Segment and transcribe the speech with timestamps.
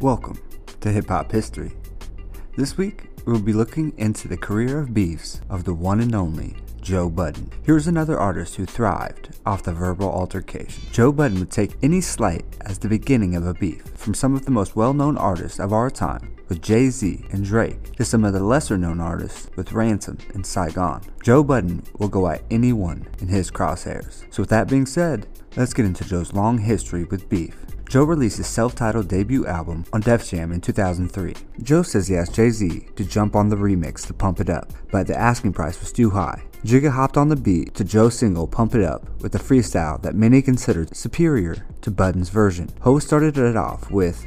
[0.00, 0.38] Welcome
[0.80, 1.70] to Hip Hop History.
[2.56, 6.56] This week, we'll be looking into the career of beefs of the one and only
[6.82, 7.50] Joe Budden.
[7.62, 10.82] Here's another artist who thrived off the verbal altercation.
[10.92, 14.44] Joe Budden would take any slight as the beginning of a beef, from some of
[14.44, 18.24] the most well known artists of our time, with Jay Z and Drake, to some
[18.24, 21.02] of the lesser known artists with Ransom and Saigon.
[21.22, 24.24] Joe Budden will go at anyone in his crosshairs.
[24.34, 27.63] So, with that being said, let's get into Joe's long history with beef.
[27.94, 31.32] Joe released his self titled debut album on Def Jam in 2003.
[31.62, 34.72] Joe says he asked Jay Z to jump on the remix to pump it up,
[34.90, 36.42] but the asking price was too high.
[36.64, 40.16] Jigga hopped on the beat to Joe's single Pump It Up with a freestyle that
[40.16, 42.68] many considered superior to Budden's version.
[42.80, 44.26] Ho started it off with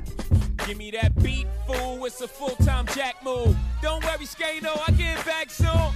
[0.65, 3.53] Give me that beat, fool, it's a full-time jack move.
[3.81, 5.91] Don't worry, Skano, I get back soon.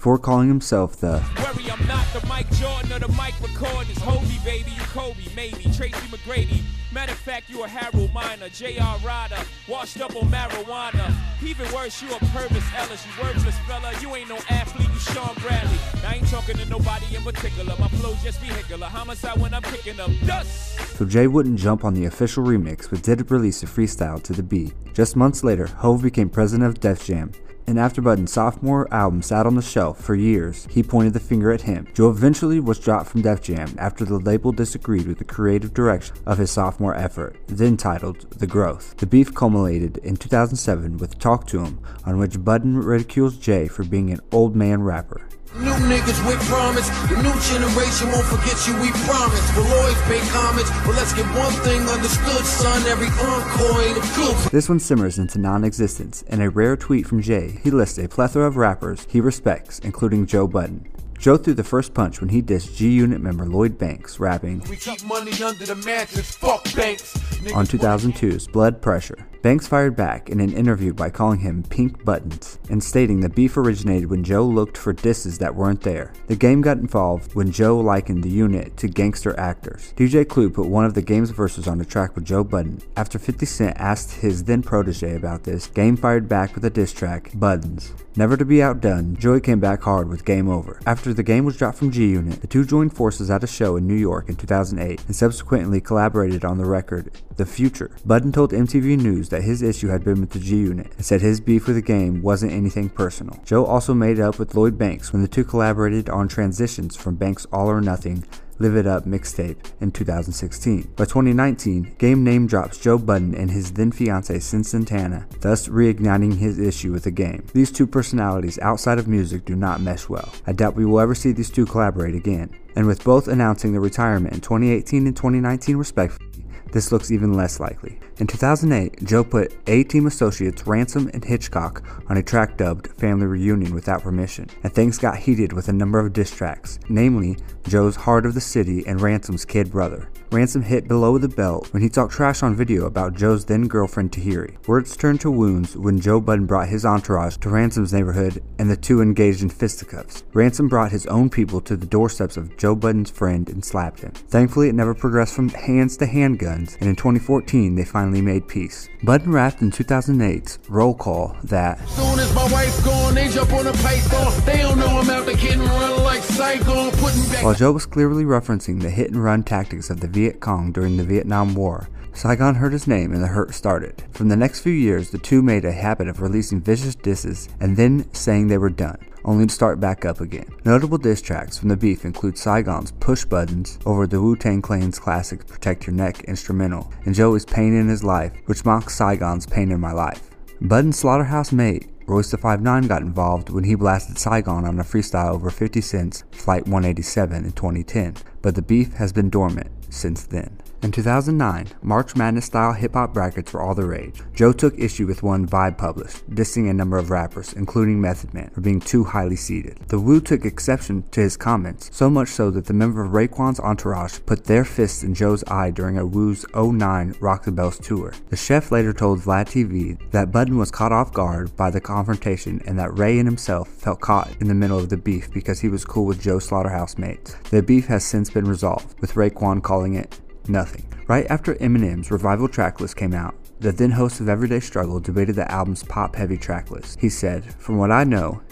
[0.00, 4.70] Before calling himself the Worry, I'm not the Mike Jordan or the Mike Hobie, baby,
[4.70, 5.64] you Kobe, maybe.
[5.76, 6.62] Tracy McGrady.
[6.90, 8.98] Matter of fact, you a Harold Miner, J.R.
[9.00, 9.36] Rider,
[9.68, 11.14] washed up on marijuana.
[11.44, 13.92] Even worse, you a Purvis Ellis, you worthless fella.
[14.00, 15.76] You ain't no athlete, you Shawn Bradley.
[16.06, 17.74] I ain't talking to nobody in particular.
[17.78, 18.86] My flow's just vehicular.
[18.86, 20.78] Homicide when I'm picking up dust.
[20.96, 24.42] So Jay wouldn't jump on the official remix, but did release a freestyle to the
[24.42, 24.72] beat.
[24.94, 27.32] Just months later, Hove became president of Def Jam,
[27.70, 31.52] and after Budden's sophomore album sat on the shelf for years, he pointed the finger
[31.52, 31.86] at him.
[31.94, 36.16] Joe eventually was dropped from Def Jam after the label disagreed with the creative direction
[36.26, 38.96] of his sophomore effort, then titled The Growth.
[38.96, 43.84] The beef culminated in 2007 with Talk to Him, on which Budden ridicules Jay for
[43.84, 45.28] being an old man rapper.
[45.58, 46.88] New niggas with promise.
[47.08, 49.56] The new generation won't forget you, we promise.
[49.56, 50.68] We'll always pay homage.
[50.86, 52.86] But let's get one thing understood, son.
[52.86, 56.22] Every encore ain't a good This one simmers into non existence.
[56.22, 60.24] In a rare tweet from Jay, he lists a plethora of rappers he respects, including
[60.26, 60.86] Joe Budden.
[61.18, 64.78] Joe threw the first punch when he dissed G Unit member Lloyd Banks, rapping We
[65.04, 66.36] money under the mattress.
[66.36, 67.14] Fuck banks.
[67.52, 69.26] On 2002's Blood Pressure.
[69.42, 73.56] Banks fired back in an interview by calling him Pink Buttons and stating the beef
[73.56, 76.12] originated when Joe looked for disses that weren't there.
[76.26, 79.94] The game got involved when Joe likened the unit to gangster actors.
[79.96, 82.82] DJ Clue put one of the game's verses on the track with Joe Budden.
[82.98, 86.92] After 50 Cent asked his then protege about this, Game fired back with a diss
[86.92, 87.94] track, Buttons.
[88.16, 90.80] Never to be outdone, Joey came back hard with Game Over.
[90.84, 93.76] After the game was dropped from G Unit, the two joined forces at a show
[93.76, 97.90] in New York in 2008 and subsequently collaborated on the record The Future.
[98.04, 101.22] Budden told MTV News that his issue had been with the G Unit and said
[101.22, 103.40] his beef with the game wasn't anything personal.
[103.46, 107.46] Joe also made up with Lloyd Banks when the two collaborated on transitions from Banks'
[107.50, 108.24] All or Nothing
[108.58, 110.92] Live It Up mixtape in 2016.
[110.96, 116.36] By 2019, Game name drops Joe Budden and his then fiancee Cyn Santana, thus reigniting
[116.36, 117.46] his issue with the game.
[117.54, 120.30] These two personalities outside of music do not mesh well.
[120.46, 122.54] I doubt we will ever see these two collaborate again.
[122.76, 126.39] And with both announcing their retirement in 2018 and 2019 respectively,
[126.72, 127.98] this looks even less likely.
[128.20, 133.24] In 2008, Joe put A Team associates Ransom and Hitchcock on a track dubbed Family
[133.24, 137.96] Reunion without permission, and things got heated with a number of diss tracks, namely Joe's
[137.96, 140.10] Heart of the City and Ransom's Kid Brother.
[140.32, 144.12] Ransom hit below the belt when he talked trash on video about Joe's then girlfriend
[144.12, 144.56] Tahiry.
[144.68, 148.76] Words turned to wounds when Joe Budden brought his entourage to Ransom's neighborhood and the
[148.76, 150.22] two engaged in fisticuffs.
[150.32, 154.12] Ransom brought his own people to the doorsteps of Joe Budden's friend and slapped him.
[154.12, 158.88] Thankfully, it never progressed from hands to handguns, and in 2014, they finally made peace.
[159.04, 163.66] Budden rapped in 2008's Roll Call that Soon as my wife gone, they jump on
[163.68, 164.32] a python.
[164.44, 166.90] They don't know I'm out the kid and run like psycho.
[166.90, 167.44] Putting back.
[167.44, 170.96] While Joe was clearly referencing the hit and run tactics of the Viet Cong during
[170.96, 171.88] the Vietnam War,
[172.20, 174.04] Saigon heard his name and the hurt started.
[174.10, 177.74] From the next few years, the two made a habit of releasing vicious disses and
[177.74, 180.44] then saying they were done, only to start back up again.
[180.66, 184.98] Notable diss tracks from the beef include Saigon's Push Buttons over the Wu Tang Clan's
[184.98, 189.72] classic Protect Your Neck instrumental, and Joey's Pain in His Life, which mocks Saigon's Pain
[189.72, 190.28] in My Life.
[190.60, 195.32] Budden's Slaughterhouse mate, Royce the 5'9 got involved when he blasted Saigon on a freestyle
[195.36, 200.58] over 50 Cent's Flight 187 in 2010, but the beef has been dormant since then.
[200.82, 204.22] In 2009, March Madness style hip hop brackets were all the rage.
[204.34, 208.48] Joe took issue with one Vibe published, dissing a number of rappers, including Method Man,
[208.48, 209.78] for being too highly seated.
[209.88, 213.60] The Wu took exception to his comments, so much so that the member of Raekwon's
[213.60, 218.14] entourage put their fists in Joe's eye during a Wu's 09 Rock the Bells tour.
[218.30, 222.62] The chef later told Vlad TV that Budden was caught off guard by the confrontation
[222.66, 225.68] and that Ray and himself felt caught in the middle of the beef because he
[225.68, 227.34] was cool with Joe's slaughterhouse mates.
[227.50, 230.18] The beef has since been resolved, with Raekwon calling it
[230.50, 230.86] nothing.
[231.08, 235.50] Right after Eminem's revival tracklist came out, the then host of Everyday Struggle debated the
[235.50, 236.98] album's pop heavy tracklist.
[237.00, 238.42] He said, From what I know,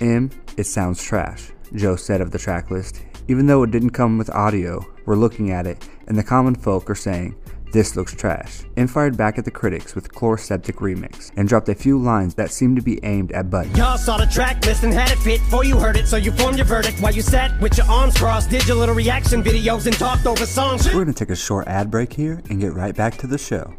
[0.00, 1.50] M, it sounds trash.
[1.74, 5.66] Joe said of the tracklist, even though it didn't come with audio, we're looking at
[5.66, 7.36] it, and the common folk are saying,
[7.72, 11.74] This Looks Trash, and fired back at the critics with Chloraseptic remix, and dropped a
[11.74, 13.74] few lines that seemed to be aimed at Budden.
[13.76, 16.32] Y'all saw the track list and had it fit before you heard it, so you
[16.32, 19.86] formed your verdict while you sat with your arms crossed, did your little reaction videos,
[19.86, 20.92] and talked over songs.
[20.94, 23.74] We're to take a short ad break here and get right back to the show.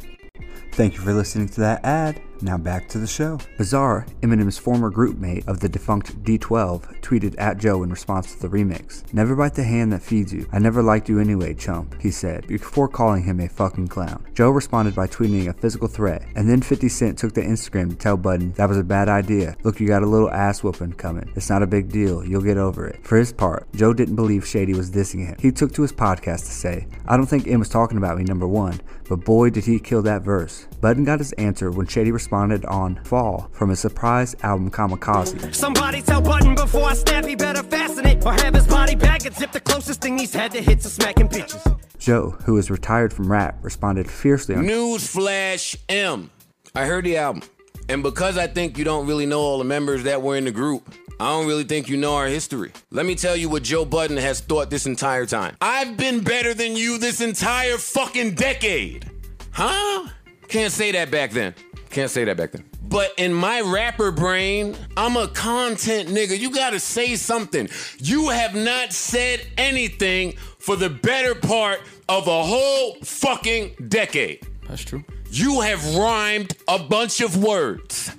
[0.72, 2.20] Thank you for listening to that ad.
[2.42, 3.38] Now back to the show.
[3.58, 8.40] Bizarre, Eminem's former group mate of the defunct D12, tweeted at Joe in response to
[8.40, 9.04] the remix.
[9.12, 10.48] Never bite the hand that feeds you.
[10.50, 14.24] I never liked you anyway, chump, he said, before calling him a fucking clown.
[14.32, 17.96] Joe responded by tweeting a physical threat, and then 50 Cent took to Instagram to
[17.96, 19.54] tell Budden that was a bad idea.
[19.62, 21.30] Look, you got a little ass whooping coming.
[21.36, 22.24] It's not a big deal.
[22.24, 23.06] You'll get over it.
[23.06, 25.36] For his part, Joe didn't believe Shady was dissing him.
[25.38, 28.24] He took to his podcast to say, I don't think M was talking about me,
[28.24, 30.66] number one, but boy did he kill that verse.
[30.80, 35.54] Budden got his answer when Shady responded on Fall from his surprise album Kamikaze.
[35.54, 39.24] Somebody tell Budden before I snap, he better fasten it or have his body back
[39.26, 41.78] and zip the closest thing he's had to hits of smacking bitches.
[41.98, 46.30] Joe, who is retired from rap, responded fiercely on Newsflash M.
[46.74, 47.42] I heard the album.
[47.88, 50.52] And because I think you don't really know all the members that were in the
[50.52, 52.72] group, I don't really think you know our history.
[52.90, 55.56] Let me tell you what Joe Budden has thought this entire time.
[55.60, 59.10] I've been better than you this entire fucking decade.
[59.50, 60.08] Huh?
[60.48, 61.54] Can't say that back then.
[61.90, 62.64] Can't say that back then.
[62.82, 66.38] But in my rapper brain, I'm a content nigga.
[66.38, 67.68] You gotta say something.
[67.98, 74.46] You have not said anything for the better part of a whole fucking decade.
[74.68, 75.04] That's true.
[75.30, 78.12] You have rhymed a bunch of words.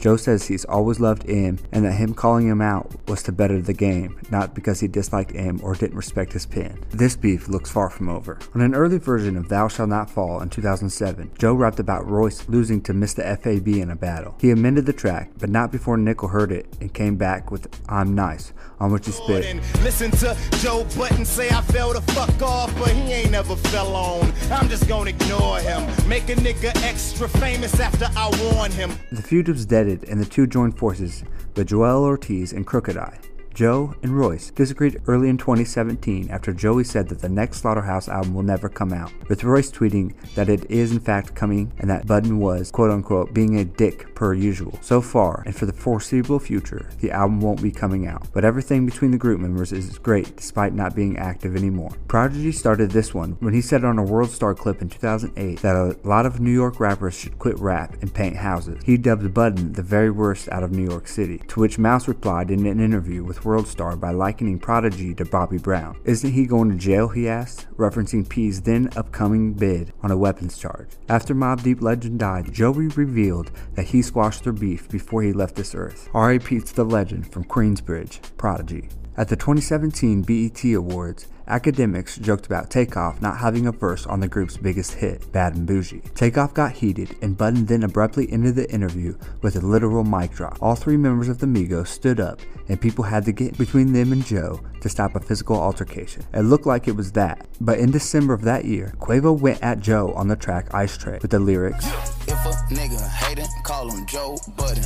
[0.00, 3.60] Joe says he's always loved M and that him calling him out was to better
[3.60, 6.82] the game, not because he disliked M or didn't respect his pen.
[6.90, 8.38] This beef looks far from over.
[8.54, 12.48] On an early version of Thou Shall Not Fall in 2007, Joe rapped about Royce
[12.48, 13.22] losing to Mr.
[13.42, 14.36] FAB in a battle.
[14.40, 18.14] He amended the track, but not before Nickel heard it and came back with I'm
[18.14, 19.56] Nice, on which he spit.
[19.82, 23.94] Listen to Joe Button say I fell the fuck off, but he ain't never fell
[23.94, 24.32] on.
[24.50, 25.88] I'm just gonna ignore him.
[26.10, 28.90] Make a nigga extra famous after I warn him.
[29.12, 31.22] The feud was deaded and the two joined forces
[31.54, 33.16] the Joell Ortiz and Crooked I.
[33.54, 38.34] Joe and Royce disagreed early in 2017 after Joey said that the next Slaughterhouse album
[38.34, 42.06] will never come out, with Royce tweeting that it is in fact coming and that
[42.06, 44.78] Budden was, quote unquote, being a dick per usual.
[44.82, 48.86] So far, and for the foreseeable future, the album won't be coming out, but everything
[48.86, 51.90] between the group members is great despite not being active anymore.
[52.08, 55.76] Prodigy started this one when he said on a World Star clip in 2008 that
[55.76, 58.82] a lot of New York rappers should quit rap and paint houses.
[58.84, 62.50] He dubbed Budden the very worst out of New York City, to which Mouse replied
[62.50, 65.98] in an interview with World Star by likening Prodigy to Bobby Brown.
[66.04, 67.08] Isn't he going to jail?
[67.08, 70.90] he asked, referencing P's then upcoming bid on a weapons charge.
[71.08, 75.56] After Mobb Deep legend died, Joey revealed that he squashed their beef before he left
[75.56, 76.08] this earth.
[76.14, 76.60] R.I.P.
[76.60, 78.88] to the legend from Queensbridge, Prodigy.
[79.16, 84.28] At the 2017 BET Awards, academics joked about Takeoff not having a verse on the
[84.28, 86.14] group's biggest hit, Bad and Boujee.
[86.14, 90.58] Takeoff got heated, and Budden then abruptly ended the interview with a literal mic drop.
[90.62, 94.12] All three members of the Migos stood up, and people had to get between them
[94.12, 96.24] and Joe to stop a physical altercation.
[96.32, 99.80] It looked like it was that, but in December of that year, Quavo went at
[99.80, 101.86] Joe on the track Ice Tray with the lyrics,
[102.32, 104.84] If a nigga call him Joe Budden.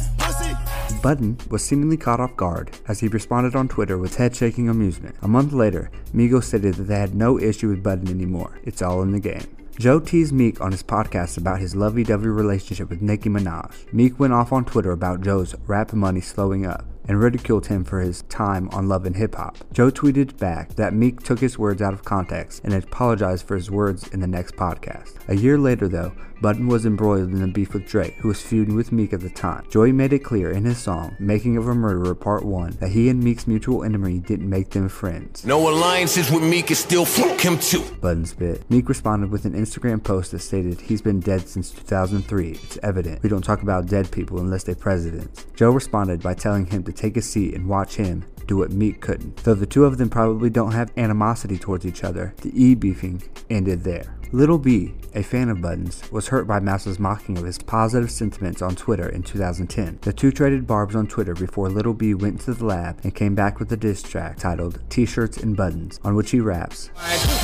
[1.03, 5.15] Budden was seemingly caught off guard as he responded on Twitter with head shaking amusement.
[5.21, 8.59] A month later, Migos stated that they had no issue with Budden anymore.
[8.63, 9.55] It's all in the game.
[9.79, 13.93] Joe teased Meek on his podcast about his lovey-dovey relationship with Nicki Minaj.
[13.93, 18.01] Meek went off on Twitter about Joe's rap money slowing up and ridiculed him for
[18.01, 19.57] his time on Love and Hip Hop.
[19.73, 23.71] Joe tweeted back that Meek took his words out of context and apologized for his
[23.71, 25.17] words in the next podcast.
[25.29, 28.75] A year later, though, Budden was embroiled in a beef with Drake, who was feuding
[28.75, 29.65] with Meek at the time.
[29.71, 33.09] Joey made it clear in his song, Making of a Murderer Part 1, that he
[33.09, 35.47] and Meek's mutual enemy didn't make them friends.
[35.47, 37.83] No alliances with Meek is still fuck him too.
[38.01, 38.69] Budden spit.
[38.71, 42.51] Meek responded with an Instagram post that stated he's been dead since 2003.
[42.51, 43.23] It's evident.
[43.23, 45.47] We don't talk about dead people unless they're presidents.
[45.55, 49.01] Joe responded by telling him to take a seat and watch him do what Meek
[49.01, 49.37] couldn't.
[49.39, 53.23] Though the two of them probably don't have animosity towards each other, the e beefing
[53.51, 54.15] ended there.
[54.35, 58.63] Little B, a fan of Buttons, was hurt by Mouse's mocking of his positive sentiments
[58.63, 60.01] on Twitter in 2010.
[60.03, 63.37] The two traded barbs on Twitter before Little B went to the lab and came
[63.37, 66.91] back with a diss track titled T-Shirts and Buttons, on which he raps.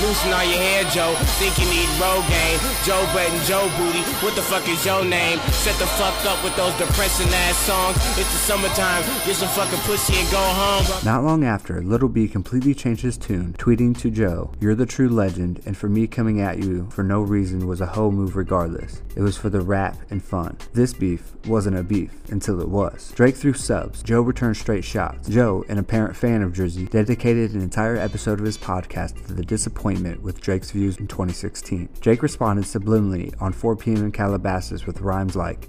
[0.02, 1.14] Loosen all your hair, Joe.
[1.38, 2.58] Think you need Rogaine.
[2.84, 4.02] Joe Button, Joe Booty.
[4.26, 5.38] What the fuck is your name?
[5.62, 7.96] Shut the fuck up with those depressing ass songs.
[8.18, 9.04] It's the summertime.
[9.26, 11.04] Get some fucking pussy and go home.
[11.04, 15.08] Not long after, Little B completely changed his tune, tweeting to Joe, You're the true
[15.08, 18.36] legend, and for me coming at you do for no reason was a whole move
[18.36, 19.02] regardless.
[19.16, 20.56] It was for the rap and fun.
[20.72, 23.12] This beef wasn't a beef until it was.
[23.14, 24.02] Drake threw subs.
[24.02, 25.28] Joe returned straight shots.
[25.28, 29.44] Joe, an apparent fan of Drizzy, dedicated an entire episode of his podcast to the
[29.44, 31.88] disappointment with Drake's views in 2016.
[32.00, 34.04] Drake responded subliminally on 4 p.m.
[34.04, 35.68] in Calabasas with rhymes like,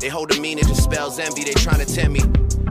[0.00, 2.20] They hold a meaning to spells envy, they trying to tempt me.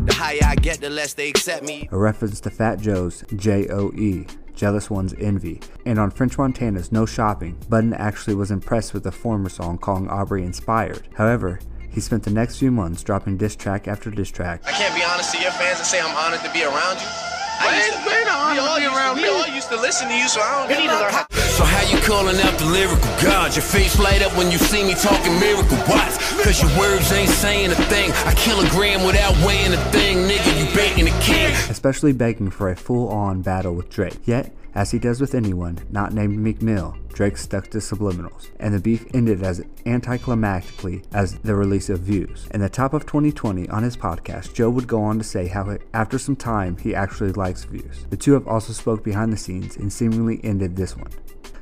[0.06, 1.88] The higher I get, the less they accept me.
[1.92, 4.26] a reference to Fat Joe's J-O-E,
[4.62, 5.60] Jealous One's Envy.
[5.88, 10.08] And on French Montana's No Shopping, Budden actually was impressed with the former song calling
[10.08, 11.08] Aubrey inspired.
[11.16, 14.94] However, he spent the next few months dropping diss track after diss track, I can't
[14.94, 17.08] be honest to your fans and say I'm honored to be around you.
[17.10, 19.28] I used to, Wait, wait, we all, be used around to, me.
[19.30, 21.41] we all used to listen to you, so I don't You need to learn how-
[21.62, 23.56] So how you calling out the lyrical gods?
[23.56, 26.18] Your face light up when you see me talking miracle watts.
[26.44, 28.12] Cause your words ain't saying a thing.
[28.26, 30.60] I kill a gram without weighing a thing, nigga.
[30.60, 31.54] You baiting a kid.
[31.70, 34.18] especially begging for a full-on battle with Drake.
[34.26, 38.74] Yet, as he does with anyone not named Meek Mill, Drake stuck to subliminals, and
[38.74, 42.48] the beef ended as anticlimactically as the release of Views.
[42.56, 45.78] In the top of 2020 on his podcast, Joe would go on to say how
[45.94, 48.08] after some time he actually likes Views.
[48.10, 51.12] The two have also spoke behind the scenes and seemingly ended this one.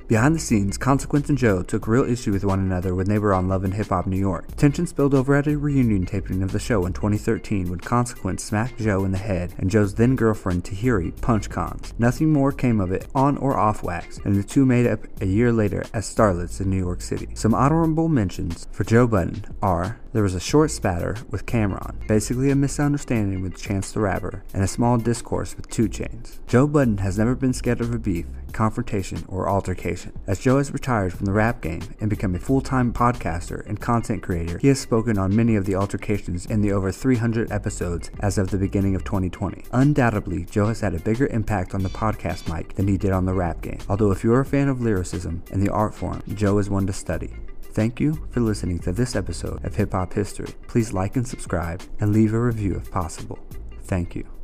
[0.10, 3.32] Behind the scenes, Consequence and Joe took real issue with one another when they were
[3.32, 4.48] on Love and Hip Hop New York.
[4.56, 8.80] Tension spilled over at a reunion taping of the show in 2013 when Consequence smacked
[8.80, 11.94] Joe in the head and Joe's then girlfriend Tahiry punched Cons.
[12.00, 15.28] Nothing more came of it on or off wax, and the two made up a
[15.28, 17.28] year later as starlets in New York City.
[17.36, 22.50] Some honorable mentions for Joe Budden are there was a short spatter with Cam'ron, basically
[22.50, 26.40] a misunderstanding with Chance the Rapper, and a small discourse with 2 Chainz.
[26.48, 29.99] Joe Budden has never been scared of a beef, confrontation, or altercation.
[30.28, 34.24] As Joe has retired from the rap game and become a full-time podcaster and content
[34.24, 38.38] creator, he has spoken on many of the altercations in the over 300 episodes as
[38.38, 39.64] of the beginning of 2020.
[39.72, 43.26] Undoubtedly, Joe has had a bigger impact on the podcast mic than he did on
[43.26, 43.80] the rap game.
[43.90, 46.94] Although if you're a fan of lyricism and the art form, Joe is one to
[46.94, 47.34] study.
[47.62, 50.54] Thank you for listening to this episode of Hip Hop History.
[50.68, 53.40] Please like and subscribe and leave a review if possible.
[53.84, 54.39] Thank you.